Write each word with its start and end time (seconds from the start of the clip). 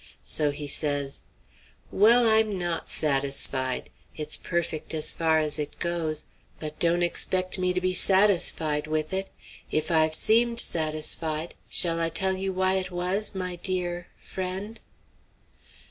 So 0.25 0.49
he 0.49 0.67
says: 0.67 1.21
"Well, 1.91 2.27
I'm 2.27 2.57
not 2.57 2.89
satisfied. 2.89 3.91
It's 4.17 4.35
perfect 4.35 4.95
as 4.95 5.13
far 5.13 5.37
as 5.37 5.59
it 5.59 5.77
goes, 5.77 6.25
but 6.59 6.79
don't 6.79 7.03
expect 7.03 7.59
me 7.59 7.71
to 7.71 7.79
be 7.79 7.93
satisfied 7.93 8.87
with 8.87 9.13
it. 9.13 9.29
If 9.69 9.91
I've 9.91 10.15
seemed 10.15 10.59
satisfied, 10.59 11.53
shall 11.69 11.99
I 11.99 12.09
tell 12.09 12.35
you 12.35 12.51
why 12.51 12.77
it 12.77 12.89
was, 12.89 13.35
my 13.35 13.57
dear 13.57 14.07
friend?" 14.17 14.81